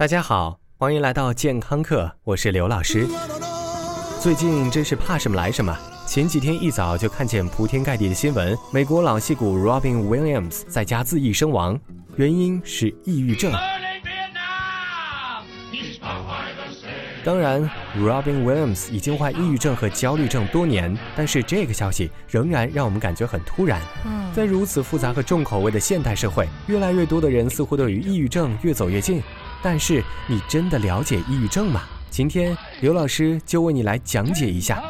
[0.00, 3.06] 大家好，欢迎来到健康课，我是刘老师。
[4.18, 5.76] 最近真是怕什么来什么，
[6.06, 11.78] 前几天一早就看见铺天盖地的新闻，美国老戏骨 Robin Williams 在家自缢身亡，
[12.16, 13.52] 原因是抑郁症。
[17.22, 23.78] 当然，Robin Williams 已经患抑郁症和焦虑症多年，但是这个消息仍然让我们感觉很突然。
[24.32, 29.22] 在如此复杂和重口味的现代社会，越来越多的人似乎都与抑郁症越走越近。
[29.62, 31.82] 但是你真的了解抑郁症吗？
[32.10, 34.82] 今天刘老师就为你来讲解一下。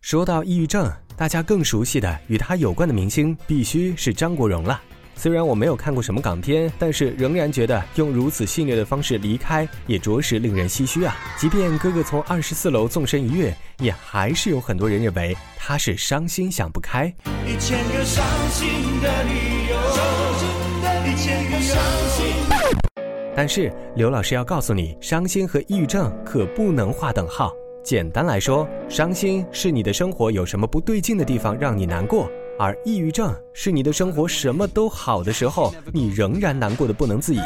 [0.00, 4.80] 说到抑郁症，大家更熟悉的与他有关的明星必须是张国荣了。
[5.16, 11.16] 虽然我没有看过什么港片，但是仍然觉得用如此戏谑的方式离开，也着实令人唏嘘啊！
[11.38, 17.06] 即便哥哥从二十四楼纵身一跃，也还是有很多人认为他是伤心想不开。
[17.46, 18.68] 一千个伤心
[19.00, 19.30] 的理
[19.70, 19.76] 由，
[21.10, 22.26] 一千个伤心。
[23.36, 27.52] 但是刘老师要告诉你，伤心和抑郁症可不能划等号。
[27.82, 32.30] 简单来说，伤心是你的生活有什么不对劲的地方让你难过。
[32.58, 37.38] 而抑郁症是你的生活什么都好的时候，你仍然难过的不能自已。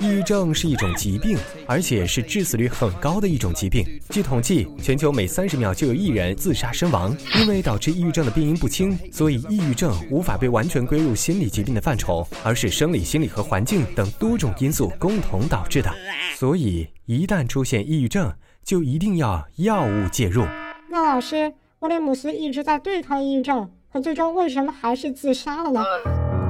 [0.00, 3.84] 抑郁症是一种疾病，而且是致死率很高的一种疾病。
[4.10, 7.16] 据统计，全球每三十秒就有一人自杀身亡。
[7.38, 15.90] 因为导致抑郁症的病因不清，所以抑郁症无法被完全归入心理疾病的范畴，而是生理、心理和环境等多种因素共同导致的。
[16.36, 18.32] 所以，一旦出现抑郁症，
[18.62, 20.44] 就一定要药物介入。
[20.90, 23.70] 那老师，威廉姆斯一直在对抗抑郁症。
[24.00, 25.84] 最终为什么还是自杀了呢？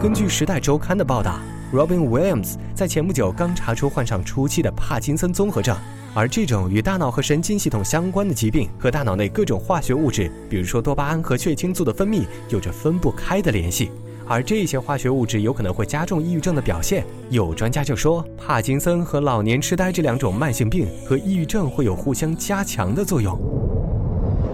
[0.01, 1.41] 根据《时代周刊》的报道
[1.73, 5.77] ，Robin Williams 在前不久刚查出患上初期的帕金森综合症，
[6.15, 13.91] 而这种与大脑和神经系统相关的疾病和大脑内各种化学物质，比如说多巴胺和血清素的分泌，有着分不开的联系。
[14.31, 17.05] 而这些化学物质有可能会加重抑郁症的表现。
[17.31, 23.37] 有专家就说，帕金森和老年痴呆这两种慢性病和抑郁症会有互相加强的作用。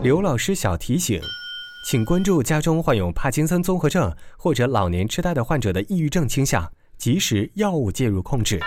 [0.03, 1.21] 刘老师小提醒。
[1.84, 8.59] 请关注家中患有帕金森综合症或者老年痴呆的患者的抑郁症倾向，及时药物介入控制。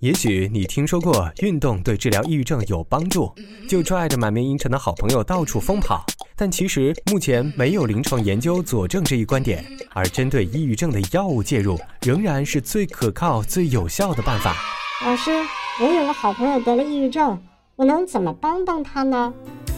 [0.00, 3.34] 也许你听说过运动对治疗抑郁症有帮助，
[3.66, 6.04] 就拽着满面阴沉的好朋友到处疯跑，
[6.36, 9.64] 但其实目前没有临床研究佐证这一观点。
[9.94, 14.54] 而针对抑郁症的药物介入，仍然是最可靠、最有效的办法。
[15.06, 15.30] 老师，
[15.80, 17.42] 我有个好朋友得了抑郁症，
[17.76, 19.32] 我能怎么帮帮他呢？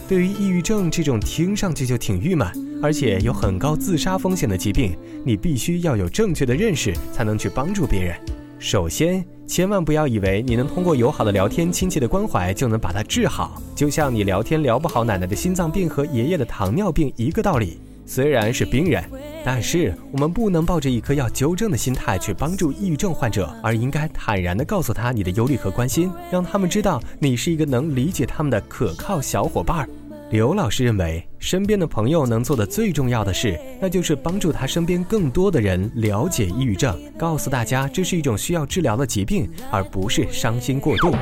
[0.09, 2.47] 对于抑郁症这种听上去就挺郁闷，
[2.81, 8.17] 而且有很高自杀风险的疾病，你必须要有正确的认识，才能去帮助别人。
[8.61, 17.81] 首先，千万不要以为你能通过友好的聊天、亲切的关怀就能把它治好，就像你聊天聊不好奶奶的心脏病和爷爷的糖尿病一个道理。
[18.07, 19.03] 虽然是病人，
[19.47, 29.89] 但是我们不能抱着一颗要纠正的心态去帮助抑郁症患者，而应该坦然地告诉他你的忧虑和关心，让他们知道你是一个能理解他们的可靠小伙伴。
[30.31, 41.15] 刘老师认为，身边的朋友能做的最重要的事，那就是帮助他身边更多的人了解抑郁症，告诉大家这是一种需要治疗的疾病，而不是伤心过度。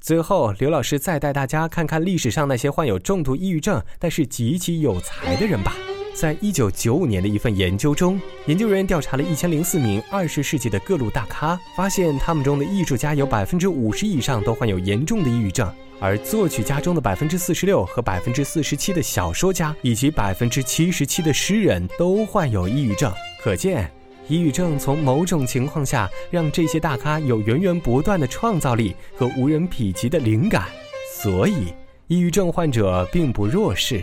[0.00, 5.74] 最后，刘老师再带大家看看历史上那些患有重度抑郁症但是极其有才的人吧。
[6.18, 23.12] 在一九九五年的一份研究中，研究人员调查了一千零四名二十世纪的各路大咖，发现他们中的艺术家有百分之五十以上都患有严重的抑郁症，而作曲家中的百分之四十六和百分之四十七的小说家以及百分之七十七的诗人都患有抑郁症。
[23.40, 23.88] 可见，
[24.26, 30.64] 抑郁症从某种情况下让这些大咖有源源不断的创造力和无人匹及的灵感，
[31.22, 31.68] 所以。
[32.08, 34.02] 抑郁症患者并不弱势，